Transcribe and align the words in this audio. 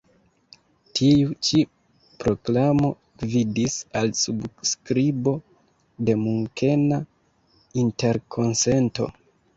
Tiu 0.99 1.35
ĉi 1.47 1.59
prklamo 2.23 2.89
gvidis 3.23 3.77
al 4.01 4.09
subskribo 4.21 5.35
de 6.09 6.17
Munkena 6.23 7.01
interkonsento. 7.85 9.11